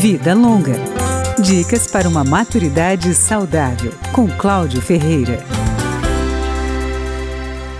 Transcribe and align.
Vida 0.00 0.32
Longa. 0.32 0.76
Dicas 1.38 1.86
para 1.86 2.08
uma 2.08 2.24
maturidade 2.24 3.14
saudável, 3.14 3.92
com 4.14 4.26
Cláudio 4.26 4.80
Ferreira. 4.80 5.44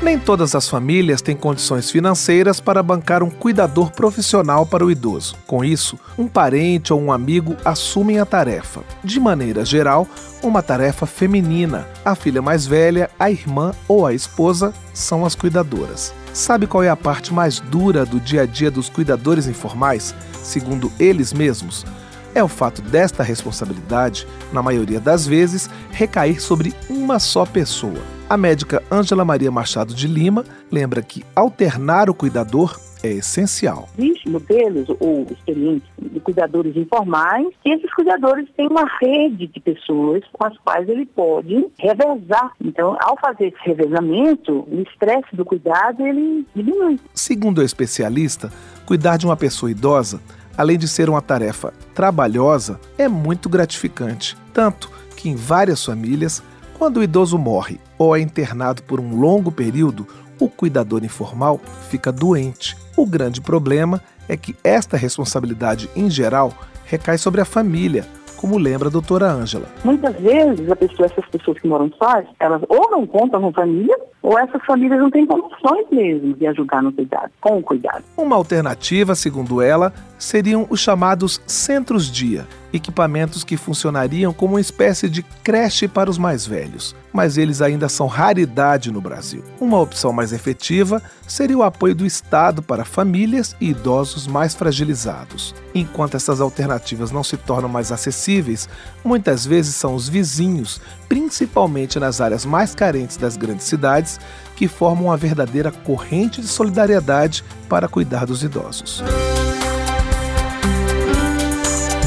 Nem 0.03 0.19
todas 0.19 0.54
as 0.54 0.69
famílias 0.69 1.22
têm 1.22 1.35
condições 1.35 1.91
financeiras 1.91 2.61
para 2.61 2.83
bancar 2.83 3.22
um 3.22 3.30
cuidador 3.30 3.91
profissional 3.93 4.67
para 4.67 4.85
o 4.85 4.91
idoso. 4.91 5.35
Com 5.47 5.65
isso, 5.65 5.99
um 6.19 6.29
parente 6.29 6.93
ou 6.93 7.01
um 7.01 7.11
amigo 7.11 7.56
assumem 7.65 8.19
a 8.19 8.27
tarefa. 8.27 8.83
De 9.03 9.19
maneira 9.19 9.65
geral, 9.65 10.07
uma 10.43 10.63
tarefa 10.63 11.07
feminina. 11.07 11.89
A 12.05 12.15
filha 12.15 12.43
mais 12.43 12.67
velha, 12.67 13.09
a 13.19 13.31
irmã 13.31 13.73
ou 13.89 14.07
a 14.07 14.13
esposa 14.13 14.75
são 14.93 15.25
as 15.25 15.35
cuidadoras. 15.35 16.12
Sabe 16.34 16.66
qual 16.66 16.83
é 16.83 16.91
a 16.91 16.97
parte 16.97 17.33
mais 17.33 17.61
dura 17.61 18.05
do 18.05 18.21
dia 18.21 18.43
a 18.43 18.47
dia 18.47 18.71
dos 18.71 18.91
cuidadores 18.91 19.47
informais, 19.47 20.15
segundo 20.43 20.93
eles 20.98 21.32
mesmos? 21.32 21.87
É 22.34 22.43
o 22.43 22.48
fato 22.48 22.80
desta 22.80 23.23
responsabilidade, 23.23 24.27
na 24.52 24.62
maioria 24.62 25.01
das 25.01 25.27
vezes, 25.27 25.69
recair 25.91 26.41
sobre 26.41 26.73
uma 26.89 27.19
só 27.19 27.45
pessoa. 27.45 28.01
A 28.29 28.37
médica 28.37 28.80
Ângela 28.91 29.25
Maria 29.25 29.51
Machado 29.51 29.93
de 29.93 30.06
Lima 30.06 30.45
lembra 30.70 31.03
que 31.03 31.25
alternar 31.34 32.09
o 32.09 32.15
cuidador 32.15 32.79
é 33.03 33.09
essencial. 33.09 33.89
Existem 33.98 34.30
modelos 34.30 34.89
ou 35.01 35.27
experiências 35.30 35.83
de 35.98 36.20
cuidadores 36.20 36.77
informais 36.77 37.48
e 37.65 37.73
esses 37.73 37.93
cuidadores 37.95 38.48
têm 38.56 38.69
uma 38.69 38.87
rede 39.01 39.48
de 39.48 39.59
pessoas 39.59 40.23
com 40.33 40.45
as 40.45 40.56
quais 40.59 40.89
ele 40.89 41.06
pode 41.06 41.67
revezar. 41.78 42.53
Então, 42.62 42.97
ao 43.01 43.19
fazer 43.19 43.48
esse 43.48 43.69
revezamento, 43.69 44.67
o 44.70 44.84
estresse 44.89 45.34
do 45.34 45.45
cuidado 45.45 46.06
ele 46.06 46.47
diminui. 46.55 47.01
Segundo 47.15 47.59
o 47.59 47.65
especialista, 47.65 48.53
cuidar 48.87 49.17
de 49.17 49.27
uma 49.27 49.37
pessoa 49.37 49.70
idosa 49.70 50.20
além 50.60 50.77
de 50.77 50.87
ser 50.87 51.09
uma 51.09 51.23
tarefa 51.23 51.73
trabalhosa, 51.95 52.78
é 52.98 53.09
muito 53.09 53.48
gratificante. 53.48 54.36
Tanto 54.53 54.91
que 55.16 55.30
em 55.30 55.34
várias 55.34 55.83
famílias, 55.83 56.42
quando 56.78 56.98
o 56.98 57.03
idoso 57.03 57.39
morre 57.39 57.80
ou 57.97 58.14
é 58.14 58.20
internado 58.20 58.83
por 58.83 59.00
um 59.00 59.19
longo 59.19 59.50
período, 59.50 60.06
o 60.38 60.50
cuidador 60.50 61.03
informal 61.03 61.58
fica 61.88 62.12
doente. 62.12 62.77
O 62.94 63.06
grande 63.06 63.41
problema 63.41 64.03
é 64.28 64.36
que 64.36 64.55
esta 64.62 64.98
responsabilidade, 64.98 65.88
em 65.97 66.11
geral, 66.11 66.53
recai 66.84 67.16
sobre 67.16 67.41
a 67.41 67.47
família, 67.47 68.06
como 68.36 68.58
lembra 68.58 68.88
a 68.88 68.92
doutora 68.92 69.33
Ângela. 69.33 69.66
Muitas 69.83 70.14
vezes 70.16 70.66
pessoa, 70.75 71.06
essas 71.06 71.27
pessoas 71.27 71.58
que 71.58 71.69
moram 71.69 71.91
sós, 71.98 72.27
elas 72.38 72.61
ou 72.69 72.91
não 72.91 73.06
contam 73.06 73.41
com 73.41 73.53
família, 73.53 73.97
ou 74.22 74.38
essas 74.38 74.62
famílias 74.64 75.00
não 75.00 75.11
têm 75.11 75.27
condições 75.27 75.86
mesmo 75.91 76.34
de 76.34 76.47
ajudar 76.47 76.83
no 76.83 76.92
cuidado, 76.92 77.31
com 77.41 77.58
o 77.58 77.62
cuidado. 77.62 78.05
Uma 78.16 78.36
alternativa, 78.36 79.14
segundo 79.14 79.62
ela, 79.62 79.92
seriam 80.20 80.66
os 80.68 80.78
chamados 80.78 81.40
centros-dia, 81.46 82.46
equipamentos 82.72 83.42
que 83.42 83.56
funcionariam 83.56 84.32
como 84.32 84.54
uma 84.54 84.60
espécie 84.60 85.08
de 85.08 85.22
creche 85.42 85.88
para 85.88 86.10
os 86.10 86.18
mais 86.18 86.46
velhos, 86.46 86.94
mas 87.12 87.38
eles 87.38 87.62
ainda 87.62 87.88
são 87.88 88.06
raridade 88.06 88.92
no 88.92 89.00
Brasil. 89.00 89.42
Uma 89.58 89.80
opção 89.80 90.12
mais 90.12 90.32
efetiva 90.32 91.02
seria 91.26 91.56
o 91.56 91.62
apoio 91.62 91.94
do 91.94 92.06
Estado 92.06 92.62
para 92.62 92.84
famílias 92.84 93.56
e 93.60 93.70
idosos 93.70 94.26
mais 94.26 94.54
fragilizados. 94.54 95.54
Enquanto 95.74 96.16
essas 96.16 96.41
alternativas 96.41 97.10
não 97.10 97.24
se 97.24 97.36
tornam 97.38 97.68
mais 97.68 97.91
acessíveis, 97.91 98.68
muitas 99.02 99.46
vezes 99.46 99.74
são 99.74 99.94
os 99.94 100.08
vizinhos, 100.08 100.80
principalmente 101.08 101.98
nas 101.98 102.20
áreas 102.20 102.44
mais 102.44 102.74
carentes 102.74 103.16
das 103.16 103.36
grandes 103.36 103.64
cidades, 103.66 104.20
que 104.54 104.68
formam 104.68 105.06
uma 105.06 105.16
verdadeira 105.16 105.72
corrente 105.72 106.42
de 106.42 106.46
solidariedade 106.46 107.42
para 107.68 107.88
cuidar 107.88 108.26
dos 108.26 108.44
idosos. 108.44 109.02